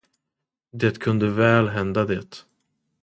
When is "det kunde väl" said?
0.71-1.67